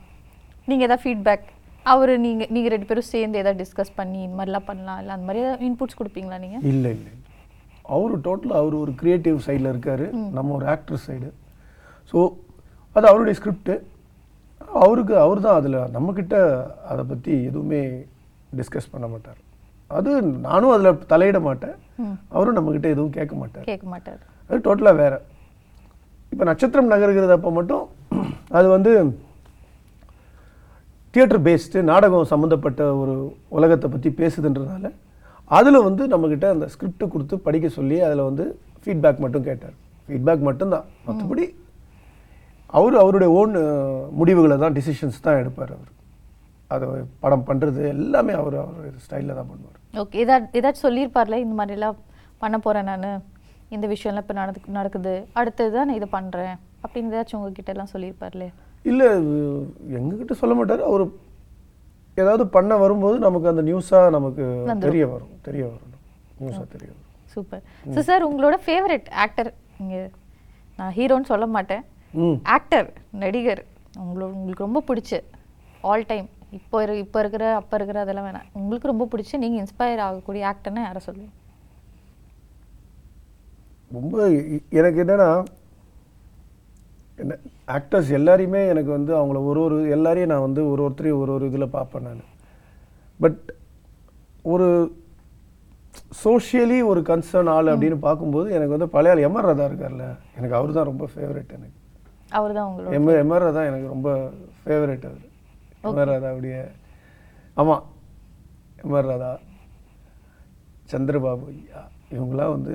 [0.70, 1.46] நீங்க ஏதாவது ஃபீட்பேக்
[1.92, 4.98] அவர் நீங்க நீங்க ரெண்டு பேரும் சேர்ந்து ஏதாவது டிஸ்கஸ் பண்ணி இந்த மாதிரிலாம் பண்ணலாம்.
[5.02, 6.58] இல்லை அந்த மாதிரி ஏதாவது இன்புட்ஸ் கொடுப்பீங்களா நீங்க?
[6.72, 7.12] இல்லை இல்லை.
[7.94, 10.04] அவர் டோட்டலாக அவர் ஒரு கிரியேட்டிவ் சைடில் இருக்கார்.
[10.36, 11.30] நம்ம ஒரு ஆக்டர் சைடு
[12.12, 12.18] ஸோ
[12.96, 13.74] அது அவருடைய ஸ்கிரிப்டு
[14.82, 16.36] அவருக்கு அவர் தான் அதில் நம்மக்கிட்ட
[16.90, 17.82] அதை பற்றி எதுவுமே
[18.58, 19.40] டிஸ்கஸ் பண்ண மாட்டார்.
[19.98, 20.10] அது
[20.48, 21.76] நானும் அதில் தலையிட மாட்டேன்.
[22.34, 23.66] அவரும் நம்மக்கிட்ட எதுவும் கேட்க மாட்டார்.
[23.70, 24.20] கேட்க மாட்டார்.
[24.48, 25.14] அது டோட்டலாக வேற.
[26.32, 27.84] இப்போ நட்சத்திரம் நகருகிறது அப்போ மட்டும்
[28.58, 28.92] அது வந்து
[31.14, 33.14] தியேட்டர் பேஸ்டு நாடகம் சம்மந்தப்பட்ட ஒரு
[33.56, 34.90] உலகத்தை பற்றி பேசுதுன்றதுனால
[35.56, 38.44] அதில் வந்து நம்மக்கிட்ட அந்த ஸ்கிரிப்ட் கொடுத்து படிக்க சொல்லி அதில் வந்து
[38.82, 39.74] ஃபீட்பேக் மட்டும் கேட்டார்.
[40.06, 40.86] ஃபீட்பேக் மட்டும்தான்.
[41.06, 41.44] மற்றபடி
[42.78, 43.52] அவர் அவருடைய ஓன்
[44.20, 45.90] முடிவுகளை தான் டிசிஷன்ஸ் தான் எடுப்பார் அவர்.
[46.74, 46.86] அதை
[47.24, 49.78] படம் பண்ணுறது எல்லாமே அவர் அவர் ஸ்டைலில் தான் பண்ணுவார்.
[50.02, 51.98] ஓகே ஏதாச்சும் ஏதாச்சும் சொல்லியிருப்பார்ல இந்த மாதிரிலாம்
[52.42, 53.06] பண்ண போகிறேன் நான்
[53.76, 58.46] இந்த விஷயம்லாம் இப்போ நடக்கு நடக்குது அடுத்தது தான் நான் இதை பண்ணுறேன் அப்படின்னு ஏதாச்சும் உங்ககிட்ட எல்லாம் சொல்லியிருப்பார்ல?
[58.90, 59.08] இல்லை
[59.98, 61.04] எங்ககிட்ட சொல்ல மாட்டார் அவர்
[62.22, 64.44] ஏதாவது பண்ண வரும்போது நமக்கு அந்த நியூஸாக நமக்கு
[64.86, 65.94] தெரிய வரும் தெரிய வரும்.
[66.40, 67.06] நியூஸாக தெரிய வரும்.
[67.34, 67.62] சூப்பர்
[67.94, 69.50] ஸோ சார் உங்களோட ஃபேவரட் ஆக்டர்
[69.82, 70.02] இங்கே
[70.78, 71.84] நான் ஹீரோன்னு சொல்ல மாட்டேன்.
[72.56, 72.88] ஆக்டர்
[73.22, 73.62] நடிகர்
[74.02, 75.20] உங்களோட உங்களுக்கு ரொம்ப பிடிச்ச
[75.90, 78.48] ஆல் டைம் இப்போ இரு இப்போ இருக்கிற அப்போ இருக்கிற அதெல்லாம் வேணாம்.
[78.60, 81.34] உங்களுக்கு ரொம்ப பிடிச்ச நீங்கள் இன்ஸ்பயர் ஆகக்கூடிய ஆக்டர்னா யாரை சொல்லுவீங்க?
[83.96, 84.16] ரொம்ப
[84.80, 85.30] எனக்கு என்னன்னா
[87.22, 87.34] என்ன
[87.76, 91.74] ஆக்டர்ஸ் எல்லாரையுமே எனக்கு வந்து அவங்கள ஒரு ஒரு எல்லாரையும் நான் வந்து ஒரு ஒருத்தரையும் ஒரு ஒரு இதில்
[91.76, 92.22] பார்ப்பேன் நான்.
[93.24, 93.40] பட்
[94.52, 94.68] ஒரு
[96.22, 100.06] சோஷியலி ஒரு கன்சர்ன் ஆள் அப்படின்னு பார்க்கும்போது எனக்கு வந்து பழைய ஆள் எம்ஆர் ராதா இருக்கார்ல.
[100.38, 101.76] எனக்கு அவர் தான் ரொம்ப ஃபேவரட் எனக்கு.
[102.38, 104.08] அவர் தான் எம் எம்ஆர் ராதா எனக்கு ரொம்ப
[104.62, 105.28] ஃபேவரட் அவர்.
[105.88, 106.56] எம்ஆர் ராதாவுடைய
[107.60, 107.84] ஆமாம்
[108.84, 109.30] எம்ஆர் ராதா
[110.90, 111.80] சந்திரபாபு ஐயா
[112.16, 112.74] இவங்களாம் வந்து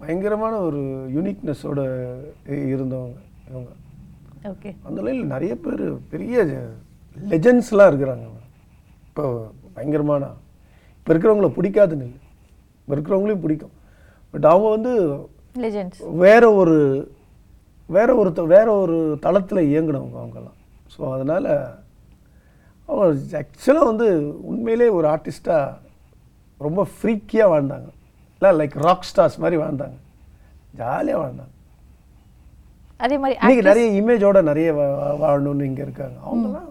[0.00, 0.80] பயங்கரமான ஒரு
[1.14, 1.80] யூனிக்னஸோட
[2.72, 3.18] இருந்தவங்க
[3.50, 3.70] இவங்க.
[4.52, 6.36] ஓகே அந்த லைனில் நிறைய பேர் பெரிய
[7.16, 8.26] லெஜண்ட்ஸ்லாம் இருக்கிறாங்க
[9.08, 9.24] இப்போ
[9.76, 10.24] பயங்கரமான
[10.98, 12.20] இப்போ இருக்கிறவங்கள பிடிக்காதுன்னு இல்லை.
[12.80, 13.74] இப்போ இருக்கிறவங்களையும் பிடிக்கும்.
[14.34, 14.92] பட் அவங்க வந்து
[16.24, 16.76] வேற ஒரு
[17.96, 20.58] வேற ஒரு வேற ஒரு தளத்தில் இயங்கினவங்க அவங்கெல்லாம்.
[20.94, 21.48] ஸோ அதனால்
[23.40, 24.08] ஆக்சுவலாக வந்து
[24.50, 25.76] உண்மையிலே ஒரு ஆர்டிஸ்ட்டாக
[26.66, 27.88] ரொம்ப ஃப்ரீக்கியாக வாழ்ந்தாங்க.
[28.36, 29.96] இல்லை லைக் ராக் ஸ்டார்ஸ் மாதிரி வாழ்ந்தாங்க.
[30.80, 31.54] ஜாலியாக வாழ்ந்தாங்க.
[33.04, 34.70] அதே மாதிரி இன்னைக்கு நிறைய இமேஜோட நிறைய
[35.22, 36.16] வாழணும்னு இங்கே இருக்காங்க.
[36.26, 36.68] அவங்கெல்லாம்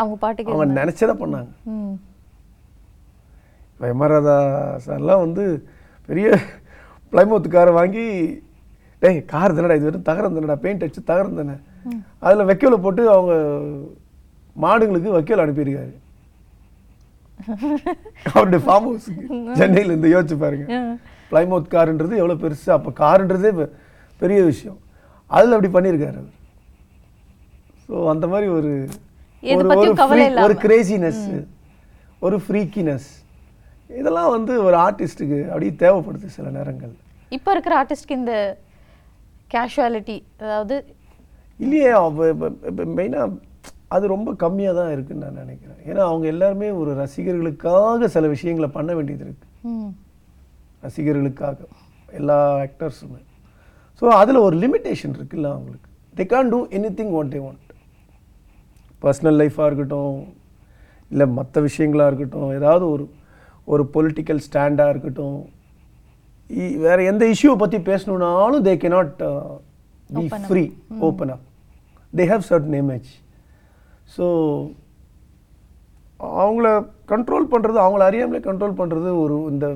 [0.00, 1.52] அவங்க பாட்டுக்கு அவங்க நினச்சதை பண்ணாங்க.
[3.72, 4.38] இப்போ எமராதா
[4.86, 5.44] சார்லாம் வந்து
[6.08, 6.28] பெரிய
[7.12, 8.06] பிளைமூத் காரை வாங்கி
[9.02, 11.56] டேய் கார் தானடா இது வெறும் தகரம் தானடா பெயிண்ட் அடிச்சு தகரம் தானே.
[12.24, 13.34] அதில் வைக்கோலை போட்டு அவங்க
[14.56, 15.92] மாடுங்களுக்கு வைக்கோல் அனுப்பியிருக்காரு.
[18.34, 19.24] அவருடைய ஃபார்ம் ஹவுஸுக்கு
[19.60, 20.66] சென்னையில் இருந்து யோசிச்சு பாருங்க.
[21.30, 22.68] பிளைமவுத் காருன்றது எவ்வளோ பெருசு?
[22.76, 23.50] அப்போ காருன்றதே
[24.20, 24.78] பெரிய விஷயம்.
[25.30, 26.34] அதில் அப்படி பண்ணியிருக்காரு அவர்.
[27.84, 28.70] ஸோ அந்த மாதிரி ஒரு
[30.44, 30.58] ஒரு-.
[30.64, 31.22] கிரேசினஸ்
[32.26, 33.08] ஒரு ஃப்ரீக்கினஸ்
[33.90, 36.92] இதெல்லாம் வந்து ஒரு ஆர்டிஸ்ட்டுக்கு அப்படியே தேவைப்படுது சில நேரங்கள்
[37.32, 38.34] இப்போ இருக்கிற ஆர்டிஸ்ட்க்கு இந்த
[39.50, 40.76] கேஷுவாலிட்டி அதாவது
[41.60, 41.90] இல்லையே
[42.98, 43.26] மெயினாக
[43.94, 45.78] அது ரொம்ப கம்மியாக தான் இருக்குன்னு நான் நினைக்கிறேன்.
[45.86, 49.46] ஏன்னா அவங்க எல்லாருமே ஒரு ரசிகர்களுக்காக சில விஷயங்களை பண்ண வேண்டியது இருக்கு.
[49.70, 49.90] ம்.
[50.82, 51.58] ரசிகர்களுக்காக
[52.12, 53.20] எல்லா ஆக்டர்ஸுமே
[54.02, 55.88] ஸோ அதில் ஒரு லிமிட்டேஷன் இருக்குல்ல அவங்களுக்கு.
[56.14, 56.60] They can do
[56.94, 57.60] anything what they want
[59.02, 60.16] personal லைஃபாக இருக்கட்டும்
[61.10, 63.04] இல்லை மற்ற விஷயங்களாக இருக்கட்டும் ஏதாவது ஒரு
[63.68, 65.38] ஒரு பொலிட்டிக்கல் ஸ்டாண்டாக இருக்கட்டும்
[66.50, 69.10] இ- வேற எந்த இஷ்யூவை பற்றி பேசணுன்னாலும் they cannot
[70.10, 70.46] be Open up.
[70.46, 70.62] Free
[71.00, 71.44] open up
[72.12, 73.10] they have certain image
[74.08, 74.26] so
[76.40, 76.68] அவங்கள
[77.12, 79.66] கண்ட்ரோல் பண்ணுறது அவங்கள அறியாமலே கண்ட்ரோல் பண்ணுறது ஒரு இந்த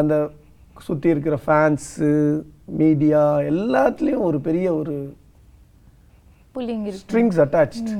[0.00, 0.14] அந்த
[0.86, 2.10] சுற்றி இருக்கிற ஃபேன்ஸு
[2.80, 4.94] மீடியா எல்லாத்துலேயும் ஒரு பெரிய ஒரு
[7.00, 7.90] ஸ்ட்ரிங்ஸ் அட்டாச்ட்.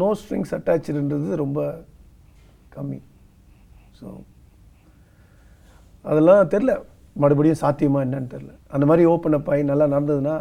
[0.00, 1.60] நோ ஸ்ட்ரிங்ஸ் அட்டாச்சுன்றது ரொம்ப
[2.76, 2.98] கம்மி.
[3.98, 4.06] ஸோ
[6.10, 6.72] அதெல்லாம் தெரில
[7.22, 10.36] மறுபடியும் சாத்தியமா என்னன்னு தெரில அந்த மாதிரி ஓப்பன் அப் ஆகி நல்லா நடந்ததுன்னா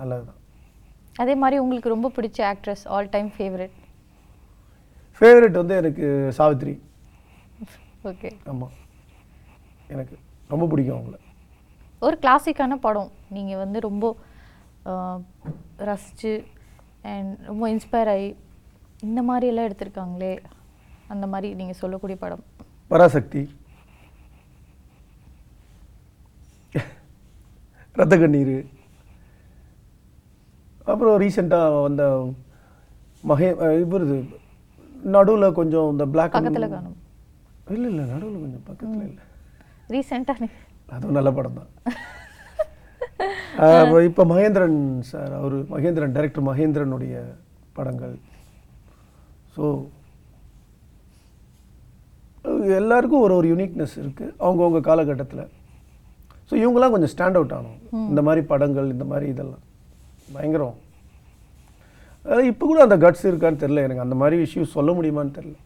[0.00, 0.40] நல்லது தான்
[1.22, 3.76] அதே மாதிரி உங்களுக்கு ரொம்ப பிடிச்ச actress all time favourite
[5.20, 6.06] favourite வந்து எனக்கு
[6.38, 6.74] சாவித்ரி.
[8.10, 8.74] ஓகே ஆமாம்
[9.94, 10.14] எனக்கு
[10.52, 11.16] ரொம்ப பிடிக்கும் அவங்கள.
[12.06, 13.10] ஒரு கிளாசிக்கான படம்.
[13.36, 14.04] நீங்கள் வந்து ரொம்ப
[15.90, 16.32] ரசிச்சு
[17.12, 18.28] அண்ட் ரொம்ப இன்ஸ்பயர் ஆகி
[19.06, 20.34] இந்த மாதிரி எல்லாம் எடுத்திருக்காங்களே
[21.14, 22.44] அந்த மாதிரி நீங்கள் சொல்லக்கூடிய படம்.
[22.92, 23.42] பராசக்தி.
[28.00, 28.56] ரத்த கண்ணீர்
[30.90, 32.02] அப்புறம் ரீசெண்டாக வந்த
[33.30, 33.48] மகே
[33.84, 34.06] இவர்
[35.14, 36.98] நடுவில் கொஞ்சம் இந்த பிளாக் பக்கத்தில் காணும்.
[37.74, 39.24] இல்லை இல்லை நடுவில் கொஞ்சம் பக்கத்தில் இல்லை.
[39.94, 40.48] ரீசெண்டாக
[40.94, 41.70] அதுவும் நல்ல படம் தான்.
[44.08, 47.14] இப்போ மகேந்திரன் சார் அவர் மகேந்திரன் டைரக்டர் மகேந்திரனுடைய
[47.76, 48.16] படங்கள்.
[49.54, 49.64] ஸோ
[52.78, 55.44] எல்லாருக்கும் ஒரு ஒரு யூனிக்னஸ் இருக்குது அவங்கவுங்க காலகட்டத்தில்.
[56.48, 59.64] ஸோ இவங்கெல்லாம் கொஞ்சம் ஸ்டாண்ட் அவுட் ஆகணும் இந்த மாதிரி படங்கள் இந்த மாதிரி இதெல்லாம்.
[60.34, 60.76] பயங்கரம்.
[62.50, 64.04] இப்போ கூட அந்த கட்ஸ் இருக்கான்னு தெரில எனக்கு.
[64.06, 65.56] அந்த மாதிரி விஷயம் சொல்ல முடியுமான்னு தெரில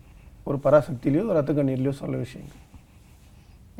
[0.48, 2.60] ஒரு பராசக்திலையோ ரத்த கண்ணீர்லையோ சொல்ல விஷயங்கள்.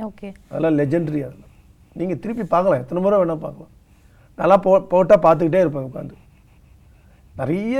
[0.09, 0.29] ஓகே.
[0.51, 1.53] அதெல்லாம் லெஜெண்டரி அதெல்லாம்.
[2.01, 2.83] நீங்கள் திருப்பி பார்க்கலாம்.
[2.83, 3.73] எத்தனை முறை வேணால் பார்க்கலாம்.
[4.41, 6.17] நல்லா போ போட்டால் பார்த்துக்கிட்டே இருப்பேன் உட்காந்து
[7.41, 7.77] நிறைய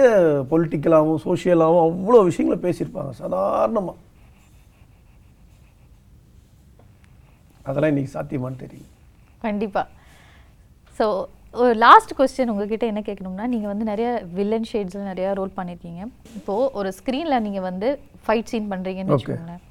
[0.51, 3.13] பொலிட்டிக்கலாகவும் சோஷியலாகவும் அவ்வளோ விஷயங்களை பேசியிருப்பாங்க.
[3.23, 3.99] சாதாரணமாக
[7.69, 8.87] அதெல்லாம் இன்னைக்கு சாத்தியமான்னு தெரியல.
[9.47, 9.87] கண்டிப்பாக
[10.99, 11.07] ஸோ
[11.55, 14.09] ஒரு லாஸ்ட் கொஸ்டின் உங்ககிட்ட என்ன கேட்கணும்னா நீங்கள் வந்து நிறைய
[14.39, 16.01] வில்லன் ஷேட்ஸில் நிறைய ரோல் பண்ணியிருக்கீங்க
[16.39, 17.89] இப்போது ஒரு ஸ்க்ரீனில் நீங்கள் வந்து
[18.27, 19.13] ஃபைட் சீன் பண்ணுறீங்கன்னு.
[19.15, 19.63] வச்சுக்கோங்களேன்.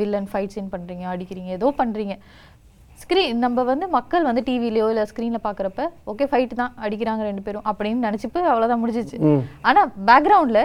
[0.00, 2.14] வில்லன் ஃபைட் சீன் பண்ணுறீங்க அடிக்கிறீங்க ஏதோ பண்ணுறீங்க
[3.02, 7.66] ஸ்க்ரீன் நம்ம வந்து மக்கள் வந்து டிவிலையோ இல்லை ஸ்க்ரீனில் பார்க்குறப்ப ஓகே ஃபைட் தான் அடிக்கிறாங்க ரெண்டு பேரும்
[7.70, 9.18] அப்படின்னு நினச்சிப்பு அவ்வளோதான் முடிஞ்சிச்சு.
[9.68, 10.62] ஆனால் பேக்ரவுண்டில்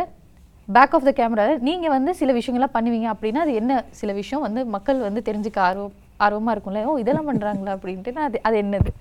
[0.68, 4.64] பேக் ஆஃப் த கேமராவில் நீங்கள் வந்து சில விஷயங்கள்லாம் பண்ணுவீங்க அப்படின்னா அது என்ன சில விஷயம் வந்து
[4.76, 5.94] மக்கள் வந்து தெரிஞ்சுக்க ஆர்வம்
[6.28, 8.92] ஆர்வமாக இருக்கும்ல ஓ இதெல்லாம் பண்ணுறாங்களா அப்படின்ட்டு அது அது என்னது?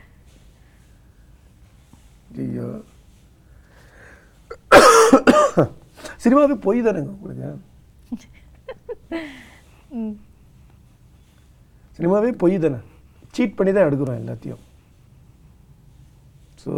[2.42, 2.68] ஐயோ.
[6.22, 7.48] சினிமாவே பொய் தானேங்க உங்களுக்கு.
[11.96, 12.78] சினிமாவே பொய் தானே?
[13.34, 14.62] சீட் பண்ணி தான் எடுக்கிறோம் எல்லாத்தையும்.
[16.62, 16.72] ஸோ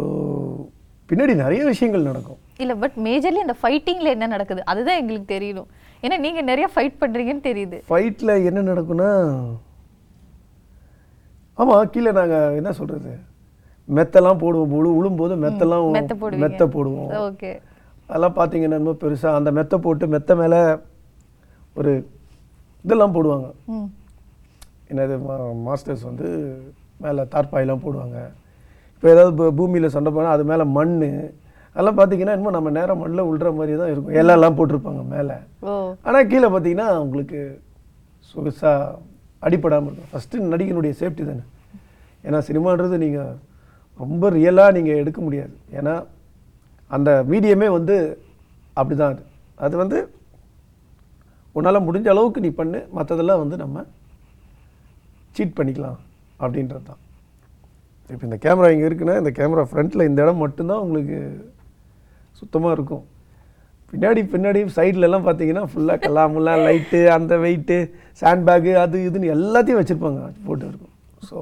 [1.09, 2.39] பின்னாடி நிறைய விஷயங்கள் நடக்கும்.
[2.63, 4.61] இல்ல பட் மேஜர்லி அந்த ஃபைட்டிங்ல என்ன நடக்குது?
[4.71, 5.69] அதுதான் எங்களுக்கு தெரியணும்.
[6.03, 7.77] ஏன்னா நீங்க நிறைய ஃபைட் பண்றீங்கன்னு தெரியுது.
[7.91, 9.09] ஃபைட்டில் என்ன நடக்கும்னா
[11.61, 13.13] ஆமாம் கீழே நாங்கள் என்ன சொல்கிறது
[13.87, 14.71] மெத்தெல்லாம் போடுவோம்.
[14.77, 15.85] உழு உழும்போது மெத்தெல்லாம்
[16.43, 17.09] மெத்த போடுவோம்.
[17.27, 17.51] ஓகே.
[18.09, 20.59] அதெல்லாம் பார்த்தீங்கன்னா ரொம்ப பெருசாக அந்த மெத்தை போட்டு மெத்த மேலே
[21.75, 21.91] ஒரு
[22.85, 23.47] இதெல்லாம் போடுவாங்க.
[23.75, 23.87] ம்.
[24.91, 25.15] என்னது
[25.67, 26.27] மாஸ்டர்ஸ் வந்து
[27.01, 28.17] மேலே தார்பாயெல்லாம் போடுவாங்க.
[28.93, 30.93] இப்போ ஏதாவது பூமியில சண்டை போனால் அது மேலே மண்
[31.75, 34.15] அதெல்லாம் பார்த்தீங்கன்னா இன்னும் நம்ம நேரம் மண்ணில் விழுற மாதிரி தான் இருக்கும்.
[34.21, 35.35] எல்லாம் போட்டிருப்பாங்க மேலே.
[36.07, 37.39] ஆனால் கீழே பார்த்தீங்கன்னா உங்களுக்கு
[38.29, 38.95] சொகுசாக
[39.41, 40.11] அடிப்படாமல் இருக்கும்.
[40.13, 41.43] ஃபஸ்ட்டு நடிகனுடைய சேஃப்டி தானே.
[42.23, 43.35] ஏன்னா சினிமான்றது நீங்கள்
[44.03, 45.53] ரொம்ப ரியலாக நீங்கள் எடுக்க முடியாது.
[45.77, 45.95] ஏன்னா
[46.95, 47.95] அந்த மீடியமே வந்து
[48.79, 49.23] அப்படி தான் அது.
[49.65, 49.97] அது வந்து
[51.57, 53.85] உன்னால் முடிஞ்ச அளவுக்கு நீ பண்ணு மற்றதெல்லாம் வந்து நம்ம
[55.37, 55.99] சீட் பண்ணிக்கலாம்
[56.43, 57.01] அப்படின்றது தான்
[58.13, 61.17] இப்போ இந்த கேமரா இங்கே இருக்குன்னா இந்த கேமரா ஃப்ரண்ட்டில் இந்த இடம் மட்டும்தான் உங்களுக்கு
[62.39, 63.05] சுத்தமாக இருக்கும்.
[63.91, 67.77] பின்னாடி பின்னாடி சைட்லலாம் பார்த்தீங்கன்னா ஃபுல்லாக கல்லாமுல்லா லைட்டு அந்த வெயிட்டு
[68.21, 70.93] சாண்ட் பேக்கு அது இதுன்னு எல்லாத்தையும் வச்சுருப்பாங்க போட்டு இருக்கும்.
[71.29, 71.37] ஸோ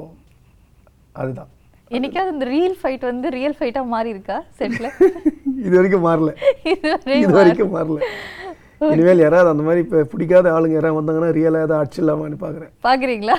[1.21, 1.51] அதுதான்.
[1.91, 4.87] என்னைக்காவது இந்த ரியல் ஃபைட் வந்து ரியல் ஃபைட்டா மாறி இருக்கா செட்ல
[5.65, 6.31] இது வரைக்கும் மாறல.
[7.21, 7.99] இது வரைக்கும் மாறல.
[8.95, 12.71] இனிமேல் யாராவது அந்த மாதிரி இப்போ பிடிக்காத ஆளுங்க யாராவது வந்தாங்கன்னா ரியலாக ஏதாவது அடிச்சிடலாமான்னு பார்க்குறேன்.
[12.87, 13.37] பாக்குறீங்களா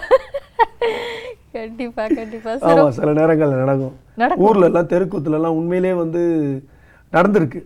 [1.56, 2.52] கண்டிப்பா கண்டிப்பா.
[2.62, 3.94] சரி ஆமாம் சில நேரங்கள்ல நடக்கும்.
[4.46, 6.22] ஊர்ல எல்லாம் தெருக்கூத்துல எல்லாம் உண்மையிலே வந்து
[7.12, 7.61] நடந்திருக்கு.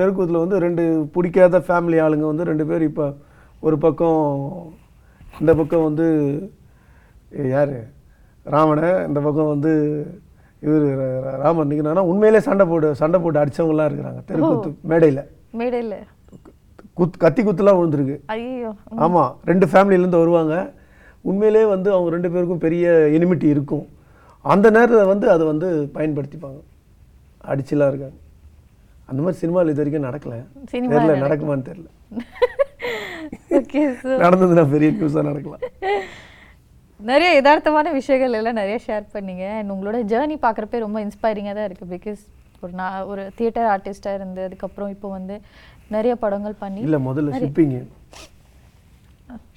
[0.00, 0.82] தெருக்கூத்துல வந்து ரெண்டு
[1.14, 3.06] பிடிக்காத ஃபேமிலி ஆளுங்க வந்து ரெண்டு பேர் இப்போ
[3.66, 4.20] ஒரு பக்கம்
[5.40, 6.06] இந்த பக்கம் வந்து
[7.54, 7.78] யாரு?
[8.42, 10.04] ராமனை இந்த பக்கம் வந்து
[10.60, 15.28] இவர் ராமன் நிற்கிறாங்கன்னா உண்மையிலே சண்டை போட்டு சண்டை போட்டு அடிச்சவங்கலாம் இருக்கிறாங்க தெருக்கூத்து மேடையில்.
[15.58, 15.94] மேடையில.
[16.96, 18.20] குத் கத்தி குத்துலாம் விழுந்திருக்கு.
[18.26, 20.72] ஐயோ ஆமாம் ரெண்டு ஃபேமிலியிலேருந்து வருவாங்க.
[21.20, 23.86] உண்மையிலே வந்து அவங்க ரெண்டு பேருக்கும் பெரிய எனிமிட்டி இருக்கும்.
[24.40, 26.60] அந்த நேரத்தில் வந்து அதை வந்து பயன்படுத்திப்பாங்க.
[27.44, 28.14] அடிச்சுலாம் இருக்காங்க.
[29.04, 30.44] அந்த மாதிரி சினிமாவில் இது வரைக்கும் நடக்கல.
[30.72, 31.86] தெரியல நடக்குமான்னு தெரியல.
[34.04, 35.60] நடந்ததுன்னா பெரிய நியூஸாக நடக்கலாம்.
[37.10, 39.44] நிறைய யதார்த்தமான விஷயங்கள் எல்லாம் நிறைய ஷேர் பண்ணீங்க.
[39.58, 42.20] அண்ட் உங்களோட ஜேர்னி பார்க்குறப்ப ரொம்ப இன்ஸ்பைரிங்காக தான் இருக்குது பிகாஸ்
[42.64, 45.36] ஒரு நான் ஒரு தியேட்டர் ஆர்டிஸ்டாக இருந்து அதுக்கப்புறம் இப்போ வந்து
[45.94, 47.80] நிறைய படங்கள் பண்ணி இல்லை முதல்ல ஷிப்பிங்கு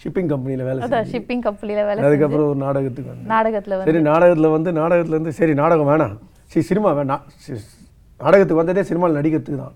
[0.04, 3.30] ஷிப்பிங் கம்பெனியில் வேலை அதான் ஷிப்பிங் கம்பெனியில் வேலை அதுக்கப்புறம் ஒரு நாடகத்துக்கு வந்தேன்.
[3.36, 6.16] நாடகத்தில் வந்து சரி நாடகத்தில் வந்து நாடகத்துல இருந்து சரி நாடகம் வேணாம்.
[6.52, 7.24] சரி சினிமா வேணாம்.
[8.20, 9.76] நாடகத்துக்கு வந்ததே சினிமாவில் நடிக்கிறதுக்கு தான்.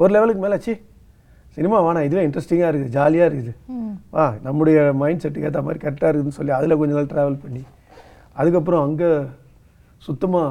[0.00, 0.72] ஒரு லெவலுக்கு மேலே சி
[1.56, 3.52] சினிமா வேணாம் இதுவே இன்ட்ரெஸ்டிங்காக இருக்குது ஜாலியாக இருக்குது.
[4.14, 7.62] வா நம்முடைய மைண்ட் செட்டுக்கு ஏற்ற மாதிரி கரெக்டாக இருக்குதுன்னு சொல்லி அதில் கொஞ்ச நாள் ட்ராவல் பண்ணி
[8.40, 9.10] அதுக்கப்புறம் அங்கே
[10.06, 10.50] சுத்தமாக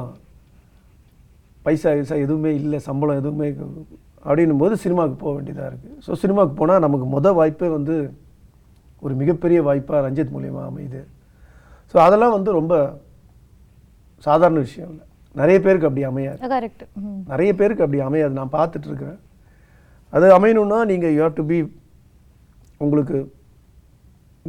[1.66, 3.48] பைசா கிசா எதுவுமே இல்லை சம்பளம் எதுவுமே
[4.26, 7.96] அப்படின்னும் போது சினிமாவுக்கு போக வேண்டியதாக இருக்குது ஸோ சினிமாவுக்கு போனால் நமக்கு முத வாய்ப்பே வந்து
[9.06, 11.00] ஒரு மிகப்பெரிய வாய்ப்பாக ரஞ்சித் மூலியமா அமையுது.
[11.90, 12.74] ஸோ அதெல்லாம் வந்து ரொம்ப
[14.26, 15.04] சாதாரண விஷயம் இல்லை.
[15.40, 16.38] நிறைய பேருக்கு அப்படி அமையாது.
[17.32, 18.32] நிறைய பேருக்கு அப்படி அமையாது.
[18.40, 19.18] நான் பார்த்துட்டு இருக்கிறேன்.
[20.16, 21.58] அது அமையணும்னா நீங்கள் யூ ஹேவ் டு பி
[22.84, 23.18] உங்களுக்கு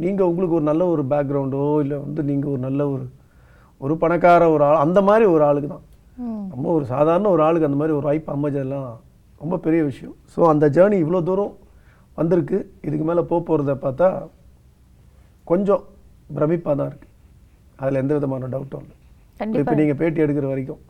[0.02, 3.04] நீங்கள் உங்களுக்கு ஒரு நல்ல ஒரு பேக்ரவுண்டோ இல்லை வந்து நீங்கள் ஒரு நல்ல ஒரு
[3.84, 5.84] ஒரு பணக்கார ஒரு ஆள் அந்த மாதிரி ஒரு ஆளுக்கு தான்.
[6.52, 8.88] நம்ம ஒரு சாதாரண ஒரு ஆளுக்கு அந்த மாதிரி ஒரு வாய்ப்பு அமைஞ்சதெல்லாம்
[9.42, 10.14] ரொம்ப பெரிய விஷயம்.
[10.34, 11.52] ஸோ அந்த ஜேர்னி இவ்வளோ தூரம்
[12.20, 12.58] வந்திருக்கு.
[12.86, 14.08] இதுக்கு மேலே போக போகிறத பார்த்தா
[15.50, 15.82] கொஞ்சம்
[16.36, 17.14] பிரமிப்பாக தான் இருக்குது
[17.82, 18.96] அதில் எந்த விதமான டவுட்டும் இல்லை.
[19.60, 20.80] இப்போ நீங்கள் பேட்டி எடுக்கிற வரைக்கும்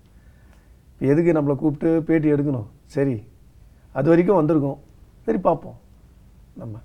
[0.93, 2.69] இப்போ எதுக்கு நம்மளை கூப்பிட்டு பேட்டி எடுக்கணும்?
[2.95, 3.17] சரி
[3.93, 4.79] அது வரைக்கும் வந்திருக்கோம்.
[5.25, 5.79] சரி பார்ப்போம்.
[6.55, 6.79] நம்ம.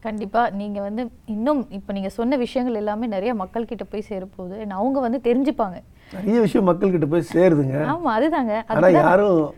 [0.00, 5.00] கண்டிப்பா நீங்க வந்து இன்னும் இப்போ நீங்க சொன்ன விஷயங்கள் எல்லாமே நிறைய மக்கள் கிட்ட போய் சேரப்போகுது அவங்க
[5.00, 5.82] வந்து தெரிஞ்சுப்பாங்க.
[6.12, 7.76] நிறைய விஷயம் மக்கள்கிட்ட போய் சேருதுங்க.
[7.76, 8.52] ஆமா அதுதாங்க.
[8.54, 9.54] அது- ஆனால் யாரும்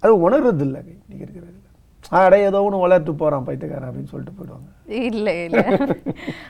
[0.00, 1.56] அது உணர்றது இல்லை இன்னைக்கு இருக்கிறது
[2.10, 4.90] அட ஏதோ ஒன்று வளர்த்து போகிறான் பைத்தியக்காரன் அப்படின்னு சொல்லிட்டு போயிடுவாங்க.
[4.90, 5.86] இல்ல இல்ல.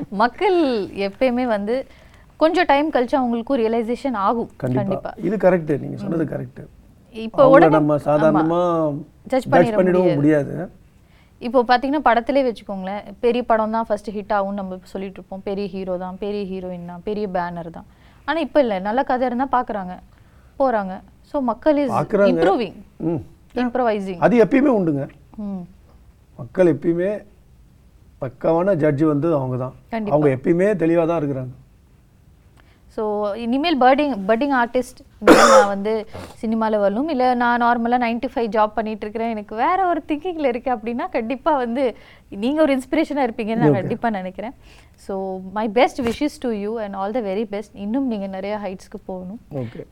[0.08, 1.86] மக்கள் எப்பயுமே வந்து
[2.36, 4.50] கொஞ்சம் டைம் கழிச்சு அவங்களுக்கும் ரியலைசேஷன் ஆகும்.
[4.56, 5.12] கண்டிப்பா.
[5.12, 6.66] கண்டிப்பாக இது கரெக்டு நீங்கள் சொன்னது கரெக்டு
[7.26, 7.44] இப்போ
[7.76, 7.94] நம்ம
[9.30, 10.54] Judge ஜட்ஜ் பண்ணிட பண்ணிடவும் முடியாது.
[11.46, 15.42] இப்போ பார்த்தீங்கன்னா படத்திலே வச்சுக்கோங்களேன் பெரிய படம் தான் ஃபர்ஸ்ட் ஹிட் ஆகும்னு நம்ம சொல்லிட்டு இருப்போம்.
[15.48, 17.86] பெரிய ஹீரோ தான் பெரிய ஹீரோயின் தான் பெரிய பேனர் தான்.
[18.28, 18.78] ஆனா இப்போ இல்லை.
[18.88, 19.94] நல்ல கதை இருந்தால் பார்க்குறாங்க
[20.60, 20.94] போறாங்க.
[21.30, 21.94] ஸோ மக்கள் இஸ்.
[22.32, 22.78] இம்ப்ரூவிங்
[23.62, 25.04] இம்ப்ரவைசிங் அது எப்பயுமே உண்டுங்க.
[26.40, 27.10] மக்கள் எப்பயுமே
[28.22, 29.74] பக்காவான ஜட்ஜ் வந்து அவங்க தான்.
[30.14, 31.52] அவங்க எப்பயுமே தெளிவாக தான் இருக்கிறாங்க.
[32.96, 33.02] ஸோ
[33.44, 35.92] இனிமேல் பர்டிங் பர்டிங் ஆர்டிஸ்ட் நான் வந்து
[36.42, 37.08] சினிமாவில் வரணும்.
[37.12, 39.32] இல்லை நான் நார்மலாக நைன்டி ஃபைவ் ஜாப் பண்ணிட்டு இருக்கிறேன்.
[39.34, 41.84] எனக்கு வேற ஒரு திங்கிங்கில் இருக்கு அப்படின்னா கண்டிப்பாக வந்து
[42.44, 44.54] நீங்கள் ஒரு இன்ஸ்பிரேஷனாக இருப்பீங்கன்னு நான் கண்டிப்பாக நினைக்கிறேன்.
[45.06, 45.14] So
[45.58, 49.40] my best wishes to you and all the very best இன்னும் நீங்கள் நிறைய ஹைட்ஸ்க்கு போகணும்.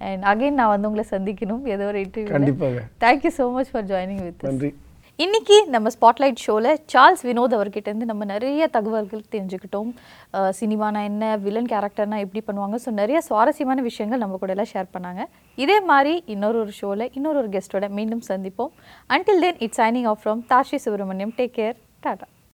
[0.08, 1.62] அண்ட் அகைன் நான் வந்து உங்களை சந்திக்கணும்.
[1.76, 2.82] ஏதோ ஒரு இன்டர்வியூ கண்டிப்பாக.
[3.06, 4.72] Thank you so much for joining with நன்றி.
[5.24, 9.90] இன்னைக்கு நம்ம ஸ்பாட்லைட் ஷோவில் சார்ல்ஸ் வினோத் அவர்கிட்டேருந்து நம்ம நிறைய தகவல்கள் தெரிஞ்சுக்கிட்டோம்.
[10.58, 12.78] சினிமானா என்ன வில்லன் கேரக்டர்னா எப்படி பண்ணுவாங்க?
[12.84, 15.24] ஸோ நிறைய சுவாரஸ்யமான விஷயங்கள் நம்ம கூட எல்லாம் ஷேர் பண்ணாங்க.
[15.64, 18.72] இதே மாதிரி இன்னொரு ஒரு ஷோவில் இன்னொரு ஒரு கெஸ்ட்டோட மீண்டும் சந்திப்போம்.
[19.16, 21.76] Until then it's signing off from Tashi Subramaniam take care
[22.06, 22.28] Tata